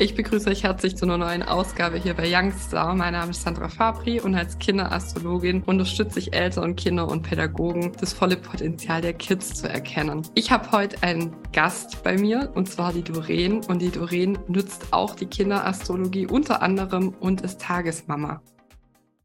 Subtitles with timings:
[0.00, 2.94] Ich begrüße euch herzlich zu einer neuen Ausgabe hier bei Youngstar.
[2.94, 8.12] Mein Name ist Sandra Fabri und als Kinderastrologin unterstütze ich Eltern Kinder und Pädagogen, das
[8.12, 10.22] volle Potenzial der Kids zu erkennen.
[10.36, 14.92] Ich habe heute einen Gast bei mir und zwar die Doreen und die Doreen nutzt
[14.92, 18.40] auch die Kinderastrologie unter anderem und ist Tagesmama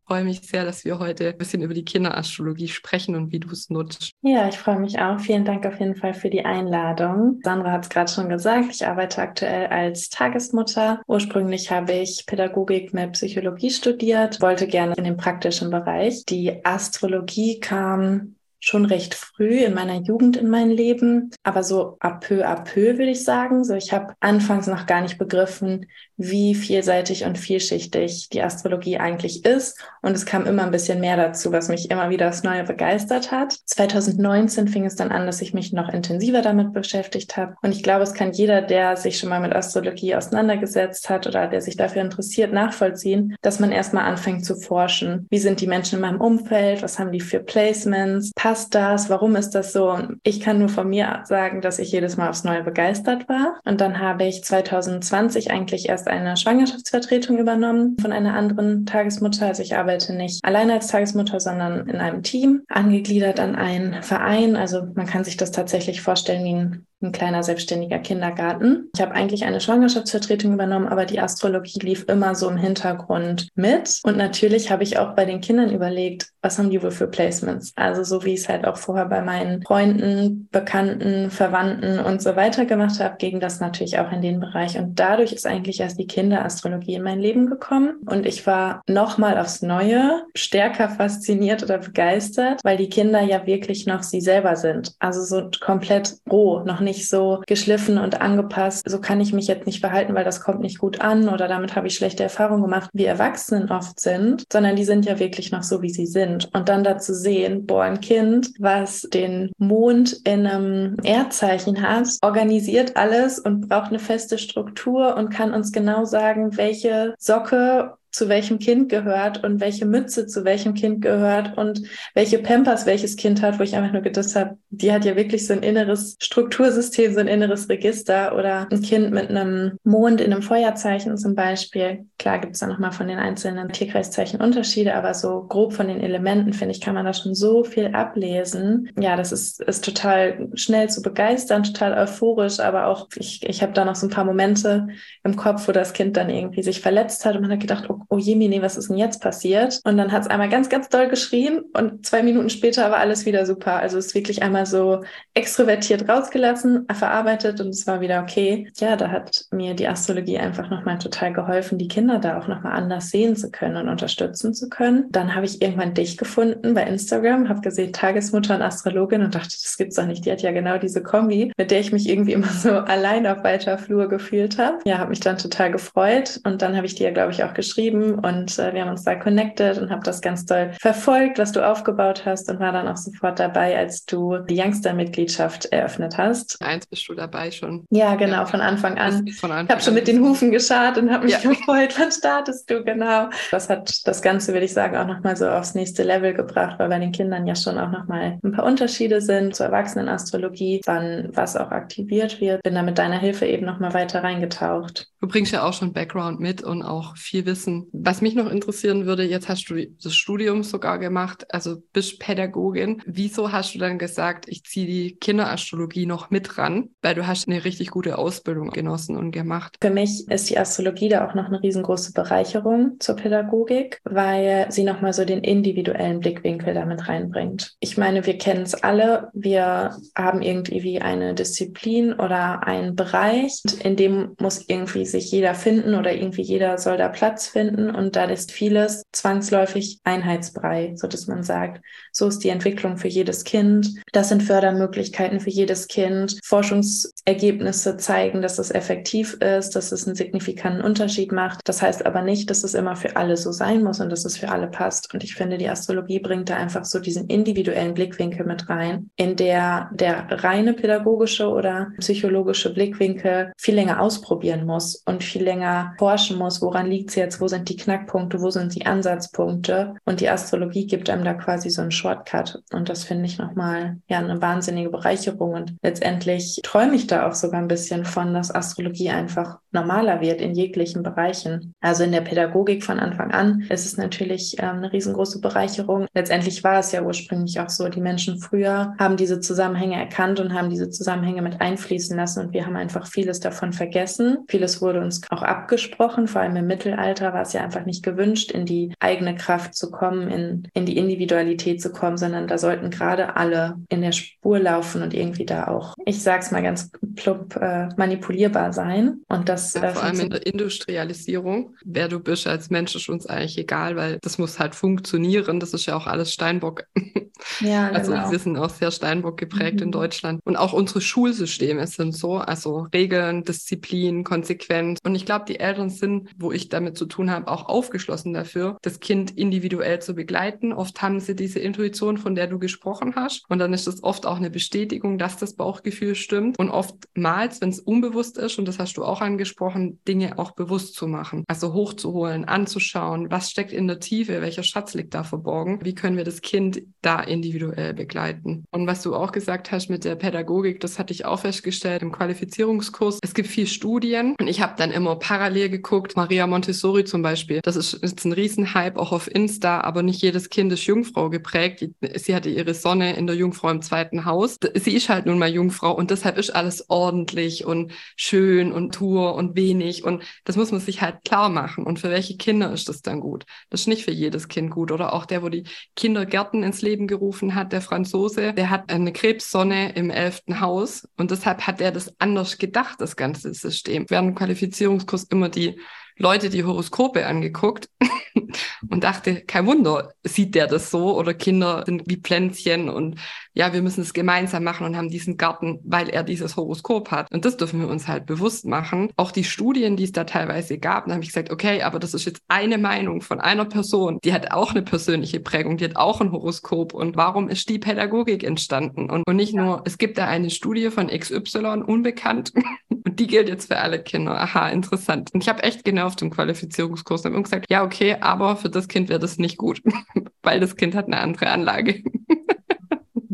[0.06, 3.50] freue mich sehr, dass wir heute ein bisschen über die Kinderastrologie sprechen und wie du
[3.52, 4.12] es nutzt.
[4.22, 5.20] Ja, ich freue mich auch.
[5.20, 7.40] Vielen Dank auf jeden Fall für die Einladung.
[7.44, 11.02] Sandra hat es gerade schon gesagt, ich arbeite aktuell als Tagesmutter.
[11.08, 16.26] Ursprünglich habe ich Pädagogik mit Psychologie studiert, wollte gerne in den praktischen Bereich.
[16.26, 22.18] Die Astrologie kam schon recht früh in meiner Jugend in mein Leben, aber so à
[22.18, 23.66] peu à peu würde ich sagen.
[23.66, 29.46] So, ich habe anfangs noch gar nicht begriffen, wie vielseitig und vielschichtig die Astrologie eigentlich
[29.46, 29.80] ist.
[30.02, 33.32] Und es kam immer ein bisschen mehr dazu, was mich immer wieder aufs Neue begeistert
[33.32, 33.54] hat.
[33.66, 37.56] 2019 fing es dann an, dass ich mich noch intensiver damit beschäftigt habe.
[37.62, 41.48] Und ich glaube, es kann jeder, der sich schon mal mit Astrologie auseinandergesetzt hat oder
[41.48, 45.28] der sich dafür interessiert, nachvollziehen, dass man erstmal anfängt zu forschen.
[45.30, 46.84] Wie sind die Menschen in meinem Umfeld?
[46.84, 48.32] Was haben die für Placements?
[48.36, 49.10] passt das?
[49.10, 49.98] Warum ist das so?
[50.24, 53.60] Ich kann nur von mir sagen, dass ich jedes Mal aufs Neue begeistert war.
[53.64, 59.48] Und dann habe ich 2020 eigentlich erst eine Schwangerschaftsvertretung übernommen von einer anderen Tagesmutter.
[59.48, 64.56] Also ich arbeite nicht alleine als Tagesmutter, sondern in einem Team, angegliedert an einen Verein.
[64.56, 68.90] Also man kann sich das tatsächlich vorstellen wie ein ein kleiner selbstständiger Kindergarten.
[68.96, 74.00] Ich habe eigentlich eine Schwangerschaftsvertretung übernommen, aber die Astrologie lief immer so im Hintergrund mit.
[74.04, 77.74] Und natürlich habe ich auch bei den Kindern überlegt, was haben die wohl für Placements?
[77.76, 82.36] Also so wie ich es halt auch vorher bei meinen Freunden, Bekannten, Verwandten und so
[82.36, 84.78] weiter gemacht habe, ging das natürlich auch in den Bereich.
[84.78, 87.96] Und dadurch ist eigentlich erst die Kinderastrologie in mein Leben gekommen.
[88.06, 93.86] Und ich war nochmal aufs Neue stärker fasziniert oder begeistert, weil die Kinder ja wirklich
[93.86, 94.94] noch sie selber sind.
[95.00, 98.88] Also so komplett roh, noch nicht nicht so geschliffen und angepasst.
[98.88, 101.76] So kann ich mich jetzt nicht verhalten, weil das kommt nicht gut an oder damit
[101.76, 105.64] habe ich schlechte Erfahrungen gemacht, wie Erwachsenen oft sind, sondern die sind ja wirklich noch
[105.64, 106.50] so, wie sie sind.
[106.54, 112.96] Und dann dazu sehen, boah, ein Kind, was den Mond in einem Erdzeichen hat, organisiert
[112.96, 118.60] alles und braucht eine feste Struktur und kann uns genau sagen, welche Socke zu welchem
[118.60, 121.82] Kind gehört und welche Mütze zu welchem Kind gehört und
[122.14, 125.48] welche Pampers welches Kind hat, wo ich einfach nur gedacht habe, die hat ja wirklich
[125.48, 130.32] so ein inneres Struktursystem, so ein inneres Register oder ein Kind mit einem Mond in
[130.32, 132.06] einem Feuerzeichen zum Beispiel.
[132.20, 136.00] Klar gibt es da nochmal von den einzelnen Tierkreiszeichen Unterschiede, aber so grob von den
[136.00, 138.92] Elementen, finde ich, kann man da schon so viel ablesen.
[139.00, 143.74] Ja, das ist, ist total schnell zu begeistern, total euphorisch, aber auch ich, ich habe
[143.74, 144.88] da noch so ein paar Momente
[145.24, 148.03] im Kopf, wo das Kind dann irgendwie sich verletzt hat und man hat gedacht, oh
[148.10, 149.80] oh je, nee, was ist denn jetzt passiert?
[149.84, 153.26] Und dann hat es einmal ganz, ganz doll geschrien und zwei Minuten später war alles
[153.26, 153.78] wieder super.
[153.78, 155.04] Also es ist wirklich einmal so
[155.34, 158.72] extrovertiert rausgelassen, verarbeitet und es war wieder okay.
[158.78, 162.74] Ja, da hat mir die Astrologie einfach nochmal total geholfen, die Kinder da auch nochmal
[162.74, 165.06] anders sehen zu können und unterstützen zu können.
[165.12, 169.50] Dann habe ich irgendwann dich gefunden bei Instagram, habe gesehen Tagesmutter und Astrologin und dachte,
[169.50, 170.26] das gibt's doch nicht.
[170.26, 173.44] Die hat ja genau diese Kombi, mit der ich mich irgendwie immer so allein auf
[173.44, 174.80] weiter Flur gefühlt habe.
[174.86, 177.93] Ja, habe mich dann total gefreut und dann habe ich dir, glaube ich, auch geschrieben,
[177.94, 181.52] geschrieben und äh, wir haben uns da connected und habe das ganz toll verfolgt, was
[181.52, 186.62] du aufgebaut hast und war dann auch sofort dabei, als du die Youngster-Mitgliedschaft eröffnet hast.
[186.62, 187.86] Eins bist du dabei schon.
[187.90, 188.46] Ja, genau, ja.
[188.46, 189.28] von Anfang an.
[189.30, 191.40] Von Anfang ich habe schon mit den Hufen geschart und habe mich ja.
[191.50, 193.30] gefreut, wann startest du, genau.
[193.52, 196.90] Das hat das Ganze, würde ich sagen, auch nochmal so aufs nächste Level gebracht, weil
[196.90, 201.56] bei den Kindern ja schon auch nochmal ein paar Unterschiede sind zur Erwachsenenastrologie, wann was
[201.56, 202.64] auch aktiviert wird.
[202.64, 205.13] Bin da mit deiner Hilfe eben nochmal weiter reingetaucht.
[205.24, 209.06] Du bringst ja auch schon Background mit und auch viel Wissen was mich noch interessieren
[209.06, 213.02] würde, jetzt hast du das Studium sogar gemacht, also bist Pädagogin.
[213.06, 216.90] Wieso hast du dann gesagt, ich ziehe die Kinderastrologie noch mit ran?
[217.02, 219.78] Weil du hast eine richtig gute Ausbildung genossen und gemacht.
[219.82, 224.84] Für mich ist die Astrologie da auch noch eine riesengroße Bereicherung zur Pädagogik, weil sie
[224.84, 227.76] nochmal so den individuellen Blickwinkel damit reinbringt.
[227.80, 229.30] Ich meine, wir kennen es alle.
[229.34, 235.96] Wir haben irgendwie eine Disziplin oder einen Bereich, in dem muss irgendwie sich jeder finden
[235.96, 241.28] oder irgendwie jeder soll da Platz finden und da ist vieles zwangsläufig Einheitsbrei, so dass
[241.28, 241.82] man sagt,
[242.12, 244.02] so ist die Entwicklung für jedes Kind.
[244.12, 246.40] Das sind Fördermöglichkeiten für jedes Kind.
[246.44, 251.62] Forschungsergebnisse zeigen, dass es effektiv ist, dass es einen signifikanten Unterschied macht.
[251.64, 254.38] Das heißt aber nicht, dass es immer für alle so sein muss und dass es
[254.38, 255.14] für alle passt.
[255.14, 259.36] Und ich finde, die Astrologie bringt da einfach so diesen individuellen Blickwinkel mit rein, in
[259.36, 266.38] der der reine pädagogische oder psychologische Blickwinkel viel länger ausprobieren muss und viel länger forschen
[266.38, 269.96] muss, woran liegt es jetzt, wo sind die Knackpunkte, wo sind die Ansatzpunkte.
[270.06, 272.62] Und die Astrologie gibt einem da quasi so einen Shortcut.
[272.72, 275.54] Und das finde ich nochmal ja eine wahnsinnige Bereicherung.
[275.54, 280.42] Und letztendlich träume ich da auch sogar ein bisschen von, dass Astrologie einfach normaler wird
[280.42, 281.74] in jeglichen Bereichen.
[281.82, 286.08] Also in der Pädagogik von Anfang an ist es natürlich ähm, eine riesengroße Bereicherung.
[286.14, 290.54] Letztendlich war es ja ursprünglich auch so, die Menschen früher haben diese Zusammenhänge erkannt und
[290.54, 294.40] haben diese Zusammenhänge mit einfließen lassen und wir haben einfach vieles davon vergessen.
[294.48, 298.52] Vieles wurde uns auch abgesprochen, vor allem im Mittelalter war es ja einfach nicht gewünscht,
[298.52, 302.90] in die eigene Kraft zu kommen, in, in die Individualität zu kommen, sondern da sollten
[302.90, 307.56] gerade alle in der Spur laufen und irgendwie da auch, ich sag's mal ganz plump,
[307.56, 309.22] äh, manipulierbar sein.
[309.28, 313.10] Und das ja, äh, vor allem in der Industrialisierung, wer du bist als Mensch, ist
[313.10, 315.60] uns eigentlich egal, weil das muss halt funktionieren.
[315.60, 316.86] Das ist ja auch alles Steinbock.
[317.60, 318.32] Ja, also genau.
[318.32, 319.84] wir sind auch sehr Steinbock geprägt mhm.
[319.84, 320.42] in Deutschland.
[320.46, 325.00] Und auch unsere Schulsysteme sind so, also Regeln, Disziplin, konsequent.
[325.04, 328.78] Und ich glaube, die Eltern sind, wo ich damit zu tun habe, auch aufgeschlossen dafür,
[328.82, 330.74] das Kind individuell zu begleiten.
[330.74, 333.44] Oft haben sie diese Intuition, von der du gesprochen hast.
[333.50, 336.58] Und dann ist das oft auch eine Bestätigung, dass das Bauchgefühl stimmt.
[336.60, 340.96] Und oftmals, wenn es unbewusst ist, und das hast du auch angesprochen, Dinge auch bewusst
[340.96, 341.44] zu machen.
[341.48, 346.18] Also hochzuholen, anzuschauen, was steckt in der Tiefe, welcher Schatz liegt da verborgen, wie können
[346.18, 348.66] wir das Kind da individuell begleiten.
[348.72, 352.12] Und was du auch gesagt hast mit der Pädagogik, das hatte ich auch festgestellt im
[352.12, 353.20] Qualifizierungskurs.
[353.22, 357.60] Es gibt viel Studien und ich habe dann immer parallel geguckt, Maria Montessori zum Beispiel.
[357.64, 361.86] Das ist jetzt ein Riesenhype auch auf Insta, aber nicht jedes Kind ist Jungfrau geprägt.
[362.16, 364.58] Sie hatte ihre Sonne in der Jungfrau im zweiten Haus.
[364.76, 369.36] Sie ist halt nun mal Jungfrau und deshalb ist alles ordentlich und schön und Tour
[369.36, 371.86] und wenig und das muss man sich halt klar machen.
[371.86, 373.46] Und für welche Kinder ist das dann gut?
[373.70, 375.64] Das ist nicht für jedes Kind gut oder auch der, wo die
[375.96, 381.32] Kindergärten ins Leben gerufen hat, der Franzose, der hat eine Krebssonne im elften Haus und
[381.32, 384.06] deshalb hat er das anders gedacht, das ganze System.
[384.10, 385.80] Während dem Qualifizierungskurs immer die
[386.18, 387.90] Leute die Horoskope angeguckt
[388.90, 393.20] und dachte, kein Wunder, sieht der das so oder Kinder sind wie Pflänzchen und
[393.56, 397.32] ja, wir müssen es gemeinsam machen und haben diesen Garten, weil er dieses Horoskop hat.
[397.32, 399.12] Und das dürfen wir uns halt bewusst machen.
[399.16, 402.16] Auch die Studien, die es da teilweise gab, da habe ich gesagt, okay, aber das
[402.16, 405.96] ist jetzt eine Meinung von einer Person, die hat auch eine persönliche Prägung, die hat
[405.96, 406.94] auch ein Horoskop.
[406.94, 409.10] Und warum ist die Pädagogik entstanden?
[409.10, 412.54] Und, und nicht nur, es gibt da eine Studie von XY, unbekannt,
[412.90, 414.40] und die gilt jetzt für alle Kinder.
[414.40, 415.30] Aha, interessant.
[415.34, 418.88] Und ich habe echt genervt im Qualifizierungskurs und habe gesagt, ja, okay, aber für das
[418.88, 419.82] Kind wäre das nicht gut,
[420.44, 422.04] weil das Kind hat eine andere Anlage.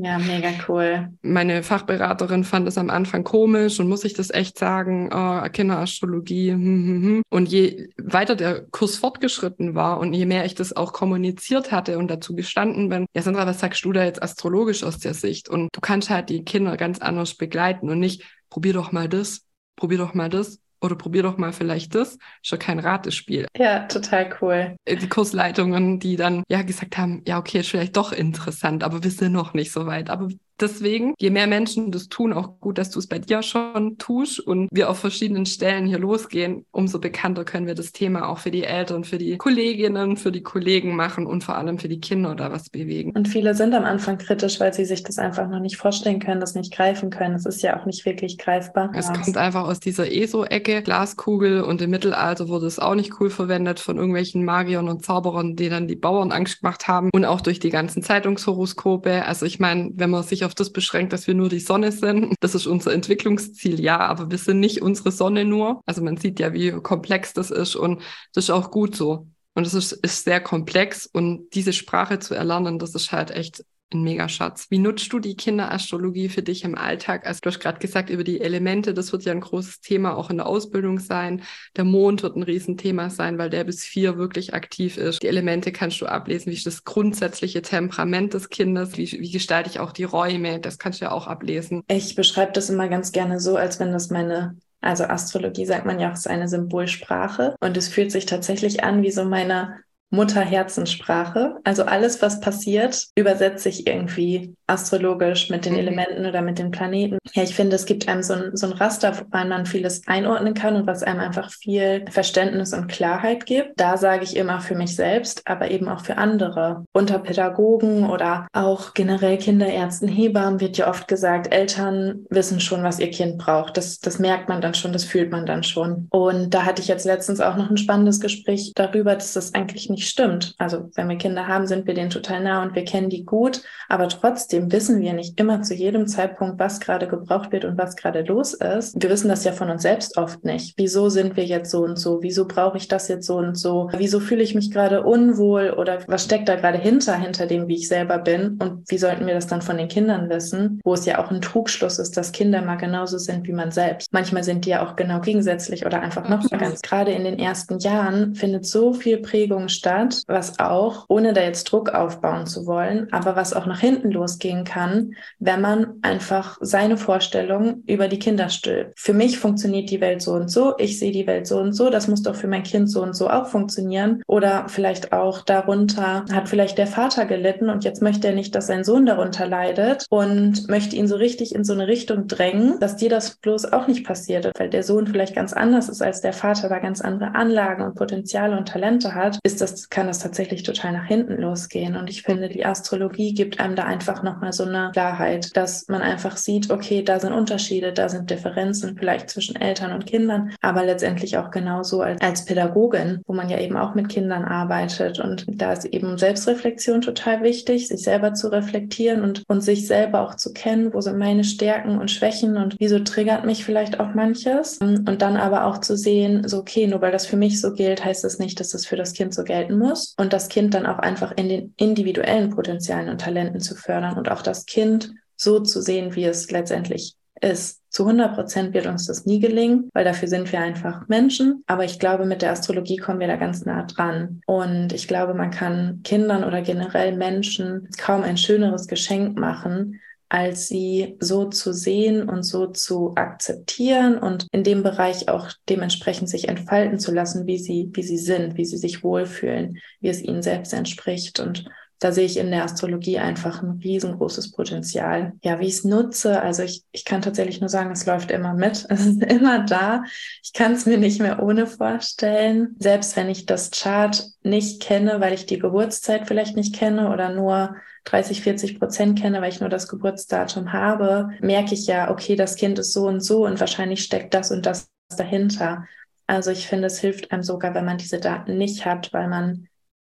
[0.01, 1.09] Ja, mega cool.
[1.21, 6.53] Meine Fachberaterin fand es am Anfang komisch und muss ich das echt sagen, oh, Kinderastrologie.
[6.53, 7.21] Hm, hm, hm.
[7.29, 11.97] Und je weiter der Kurs fortgeschritten war und je mehr ich das auch kommuniziert hatte
[11.97, 15.49] und dazu gestanden bin, ja Sandra, was sagst du da jetzt astrologisch aus der Sicht?
[15.49, 19.41] Und du kannst halt die Kinder ganz anders begleiten und nicht, probier doch mal das,
[19.75, 22.17] probier doch mal das, oder probier doch mal vielleicht das.
[22.43, 23.47] Ist ja kein Ratespiel.
[23.57, 24.75] Ja, total cool.
[24.85, 29.03] Äh, die Kursleitungen, die dann ja gesagt haben, ja, okay, ist vielleicht doch interessant, aber
[29.03, 30.09] wir sind noch nicht so weit.
[30.09, 30.29] Aber
[30.61, 34.39] deswegen, je mehr Menschen das tun, auch gut, dass du es bei dir schon tust
[34.39, 38.51] und wir auf verschiedenen Stellen hier losgehen, umso bekannter können wir das Thema auch für
[38.51, 42.35] die Eltern, für die Kolleginnen, für die Kollegen machen und vor allem für die Kinder
[42.35, 43.11] da was bewegen.
[43.11, 46.39] Und viele sind am Anfang kritisch, weil sie sich das einfach noch nicht vorstellen können,
[46.39, 47.35] das nicht greifen können.
[47.35, 48.91] Es ist ja auch nicht wirklich greifbar.
[48.95, 53.29] Es kommt einfach aus dieser ESO-Ecke, Glaskugel und im Mittelalter wurde es auch nicht cool
[53.29, 57.41] verwendet von irgendwelchen Magiern und Zauberern, die dann die Bauern Angst gemacht haben und auch
[57.41, 59.25] durch die ganzen Zeitungshoroskope.
[59.25, 61.91] Also ich meine, wenn man sich auf auf das beschränkt, dass wir nur die Sonne
[61.91, 62.33] sind.
[62.39, 65.81] Das ist unser Entwicklungsziel, ja, aber wir sind nicht unsere Sonne nur.
[65.85, 68.01] Also man sieht ja, wie komplex das ist und
[68.33, 69.27] das ist auch gut so.
[69.53, 73.63] Und es ist, ist sehr komplex und diese Sprache zu erlernen, das ist halt echt
[73.93, 74.67] ein Megaschatz.
[74.69, 77.25] Wie nutzt du die Kinderastrologie für dich im Alltag?
[77.25, 80.29] Also du hast gerade gesagt über die Elemente, das wird ja ein großes Thema auch
[80.29, 81.43] in der Ausbildung sein.
[81.75, 85.21] Der Mond wird ein Riesenthema sein, weil der bis vier wirklich aktiv ist.
[85.23, 89.69] Die Elemente kannst du ablesen, wie ist das grundsätzliche Temperament des Kindes, wie, wie gestalte
[89.69, 91.83] ich auch die Räume, das kannst du ja auch ablesen.
[91.87, 95.99] Ich beschreibe das immer ganz gerne so, als wenn das meine also Astrologie sagt man
[95.99, 99.75] ja auch, ist eine Symbolsprache und es fühlt sich tatsächlich an wie so meine
[100.09, 101.57] Mutterherzenssprache.
[101.63, 105.79] Also alles, was passiert, übersetze ich irgendwie astrologisch mit den mhm.
[105.79, 107.17] Elementen oder mit den Planeten.
[107.33, 110.53] Ja, ich finde, es gibt einem so ein, so ein Raster, woran man vieles einordnen
[110.53, 113.79] kann und was einem einfach viel Verständnis und Klarheit gibt.
[113.79, 116.85] Da sage ich immer für mich selbst, aber eben auch für andere.
[116.93, 122.99] Unter Pädagogen oder auch generell Kinderärzten, Hebammen wird ja oft gesagt, Eltern wissen schon, was
[122.99, 123.77] ihr Kind braucht.
[123.77, 126.07] Das, das merkt man dann schon, das fühlt man dann schon.
[126.11, 129.89] Und da hatte ich jetzt letztens auch noch ein spannendes Gespräch darüber, dass das eigentlich
[129.89, 130.55] nicht nicht stimmt.
[130.57, 133.61] Also wenn wir Kinder haben, sind wir denen total nah und wir kennen die gut,
[133.89, 137.97] aber trotzdem wissen wir nicht immer zu jedem Zeitpunkt, was gerade gebraucht wird und was
[137.97, 139.01] gerade los ist.
[139.01, 140.75] Wir wissen das ja von uns selbst oft nicht.
[140.77, 142.21] Wieso sind wir jetzt so und so?
[142.21, 143.89] Wieso brauche ich das jetzt so und so?
[143.97, 147.75] Wieso fühle ich mich gerade unwohl oder was steckt da gerade hinter, hinter dem, wie
[147.75, 148.57] ich selber bin?
[148.61, 150.79] Und wie sollten wir das dann von den Kindern wissen?
[150.85, 154.13] Wo es ja auch ein Trugschluss ist, dass Kinder mal genauso sind wie man selbst.
[154.13, 156.81] Manchmal sind die ja auch genau gegensätzlich oder einfach noch mal ganz.
[156.81, 159.88] Gerade in den ersten Jahren findet so viel Prägung statt,
[160.27, 164.63] was auch, ohne da jetzt Druck aufbauen zu wollen, aber was auch nach hinten losgehen
[164.63, 168.99] kann, wenn man einfach seine Vorstellungen über die Kinder stülpt.
[168.99, 171.89] Für mich funktioniert die Welt so und so, ich sehe die Welt so und so,
[171.89, 174.21] das muss doch für mein Kind so und so auch funktionieren.
[174.27, 178.67] Oder vielleicht auch darunter hat vielleicht der Vater gelitten und jetzt möchte er nicht, dass
[178.67, 182.97] sein Sohn darunter leidet und möchte ihn so richtig in so eine Richtung drängen, dass
[182.97, 186.33] dir das bloß auch nicht passiert, weil der Sohn vielleicht ganz anders ist als der
[186.33, 190.63] Vater, da ganz andere Anlagen und Potenziale und Talente hat, ist das, kann das tatsächlich
[190.63, 191.95] total nach hinten losgehen.
[191.95, 196.01] Und ich finde, die Astrologie gibt einem da einfach nochmal so eine Klarheit, dass man
[196.01, 200.83] einfach sieht, okay, da sind Unterschiede, da sind Differenzen vielleicht zwischen Eltern und Kindern, aber
[200.83, 205.19] letztendlich auch genauso als, als Pädagogin, wo man ja eben auch mit Kindern arbeitet.
[205.19, 210.21] Und da ist eben Selbstreflexion total wichtig, sich selber zu reflektieren und, und sich selber
[210.21, 214.13] auch zu kennen, wo sind meine Stärken und Schwächen und wieso triggert mich vielleicht auch
[214.13, 214.77] manches.
[214.79, 218.03] Und dann aber auch zu sehen, so okay, nur weil das für mich so gilt,
[218.03, 220.15] heißt das nicht, dass das für das Kind so gelten muss.
[220.17, 224.29] Und das Kind dann auch einfach in den individuellen Potenzialen und Talenten zu fördern und
[224.29, 227.81] auch das Kind so zu sehen, wie es letztendlich ist.
[227.89, 231.63] Zu 100 Prozent wird uns das nie gelingen, weil dafür sind wir einfach Menschen.
[231.67, 234.41] Aber ich glaube, mit der Astrologie kommen wir da ganz nah dran.
[234.45, 240.67] Und ich glaube, man kann Kindern oder generell Menschen kaum ein schöneres Geschenk machen, als
[240.67, 246.47] sie so zu sehen und so zu akzeptieren und in dem Bereich auch dementsprechend sich
[246.47, 250.43] entfalten zu lassen, wie sie, wie sie sind, wie sie sich wohlfühlen, wie es ihnen
[250.43, 251.39] selbst entspricht.
[251.39, 251.65] Und
[251.99, 255.33] da sehe ich in der Astrologie einfach ein riesengroßes Potenzial.
[255.43, 258.53] Ja, wie ich es nutze, also ich, ich kann tatsächlich nur sagen, es läuft immer
[258.53, 258.85] mit.
[258.89, 260.03] Es ist immer da.
[260.43, 262.75] Ich kann es mir nicht mehr ohne vorstellen.
[262.79, 267.33] Selbst wenn ich das Chart nicht kenne, weil ich die Geburtszeit vielleicht nicht kenne oder
[267.33, 267.75] nur
[268.05, 272.55] 30, 40 Prozent kenne, weil ich nur das Geburtsdatum habe, merke ich ja, okay, das
[272.55, 275.85] Kind ist so und so und wahrscheinlich steckt das und das dahinter.
[276.27, 279.67] Also ich finde, es hilft einem sogar, wenn man diese Daten nicht hat, weil man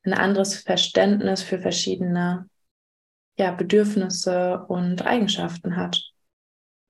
[0.08, 2.48] ein anderes Verständnis für verschiedene
[3.38, 6.02] ja, Bedürfnisse und Eigenschaften hat.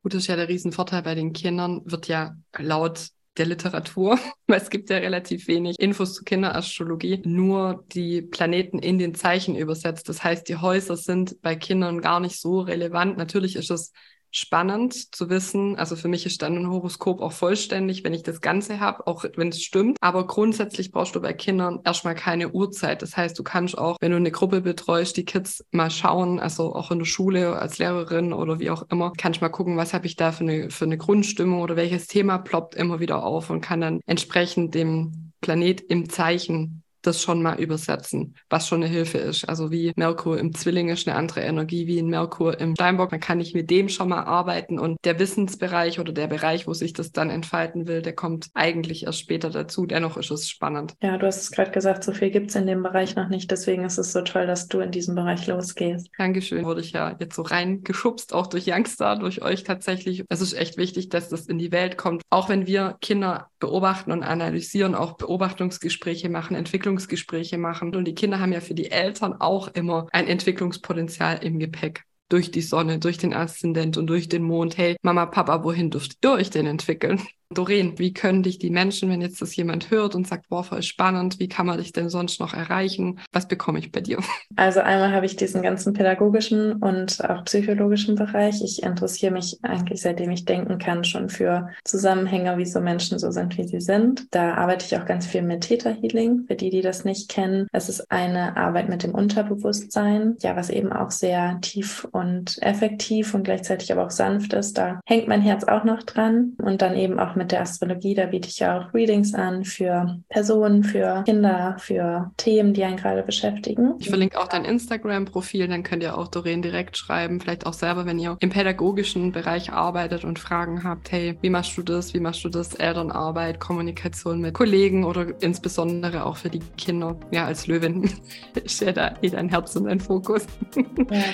[0.02, 4.60] Gut, das ist ja der Riesenvorteil bei den Kindern, wird ja laut der Literatur, weil
[4.60, 10.08] es gibt ja relativ wenig Infos zu Kinderastrologie, nur die Planeten in den Zeichen übersetzt.
[10.08, 13.16] Das heißt, die Häuser sind bei Kindern gar nicht so relevant.
[13.16, 13.92] Natürlich ist es
[14.30, 15.76] spannend zu wissen.
[15.76, 19.24] Also für mich ist dann ein Horoskop auch vollständig, wenn ich das Ganze habe, auch
[19.36, 19.96] wenn es stimmt.
[20.00, 23.02] Aber grundsätzlich brauchst du bei Kindern erstmal keine Uhrzeit.
[23.02, 26.74] Das heißt, du kannst auch, wenn du eine Gruppe betreust, die Kids mal schauen, also
[26.74, 30.06] auch in der Schule als Lehrerin oder wie auch immer, kannst mal gucken, was habe
[30.06, 33.60] ich da für eine, für eine Grundstimmung oder welches Thema ploppt immer wieder auf und
[33.60, 39.18] kann dann entsprechend dem Planet im Zeichen das schon mal übersetzen, was schon eine Hilfe
[39.18, 39.48] ist.
[39.48, 43.10] Also wie Merkur im Zwilling ist eine andere Energie wie in Merkur im Steinbock.
[43.10, 46.74] Dann kann ich mit dem schon mal arbeiten und der Wissensbereich oder der Bereich, wo
[46.74, 49.86] sich das dann entfalten will, der kommt eigentlich erst später dazu.
[49.86, 50.94] Dennoch ist es spannend.
[51.02, 53.50] Ja, du hast es gerade gesagt, so viel gibt es in dem Bereich noch nicht.
[53.50, 56.08] Deswegen ist es so toll, dass du in diesem Bereich losgehst.
[56.18, 56.64] Dankeschön.
[56.64, 60.24] Wurde ich ja jetzt so reingeschubst, auch durch Youngstar, durch euch tatsächlich.
[60.28, 62.22] Es ist echt wichtig, dass das in die Welt kommt.
[62.30, 67.94] Auch wenn wir Kinder beobachten und analysieren, auch Beobachtungsgespräche machen, Entwicklung Entwicklungsgespräche machen.
[67.94, 72.50] Und die Kinder haben ja für die Eltern auch immer ein Entwicklungspotenzial im Gepäck durch
[72.50, 74.76] die Sonne, durch den Aszendent und durch den Mond.
[74.76, 77.20] Hey, Mama, Papa, wohin dürft ihr euch denn entwickeln?
[77.50, 80.82] Doreen, wie können dich die Menschen, wenn jetzt das jemand hört und sagt, boah, voll
[80.82, 83.20] spannend, wie kann man dich denn sonst noch erreichen?
[83.32, 84.18] Was bekomme ich bei dir?
[84.56, 88.60] Also einmal habe ich diesen ganzen pädagogischen und auch psychologischen Bereich.
[88.60, 93.56] Ich interessiere mich eigentlich, seitdem ich denken kann, schon für Zusammenhänge, wieso Menschen so sind,
[93.56, 94.26] wie sie sind.
[94.32, 96.44] Da arbeite ich auch ganz viel mit Theta Healing.
[96.48, 100.70] Für die, die das nicht kennen, es ist eine Arbeit mit dem Unterbewusstsein, ja, was
[100.70, 104.76] eben auch sehr tief und effektiv und gleichzeitig aber auch sanft ist.
[104.76, 108.26] Da hängt mein Herz auch noch dran und dann eben auch mit der Astrologie, da
[108.26, 113.22] biete ich ja auch Readings an für Personen, für Kinder, für Themen, die einen gerade
[113.22, 113.94] beschäftigen.
[113.98, 118.04] Ich verlinke auch dein Instagram-Profil, dann könnt ihr auch Doreen direkt schreiben, vielleicht auch selber,
[118.06, 122.20] wenn ihr im pädagogischen Bereich arbeitet und Fragen habt, hey, wie machst du das, wie
[122.20, 127.16] machst du das, Elternarbeit, Kommunikation mit Kollegen oder insbesondere auch für die Kinder.
[127.30, 128.10] Ja, als Löwin
[128.64, 130.82] ist ja da eh dein Herz und dein Fokus ja,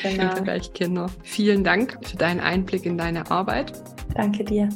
[0.02, 0.36] genau.
[0.36, 1.06] im Bereich Kinder.
[1.22, 3.72] Vielen Dank für deinen Einblick in deine Arbeit.
[4.14, 4.68] Danke dir.